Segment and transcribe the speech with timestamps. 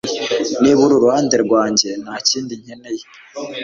[0.61, 3.03] Niba uri iruhande rwanjye nta kindi nkeneye